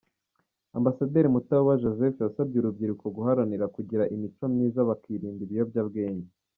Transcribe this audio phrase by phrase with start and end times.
[0.77, 6.29] Ambasaderi Mutaboba Joseph yasabye urubyiruko guharanira kugira imico myiza bakirinda ibiyobyabwenge.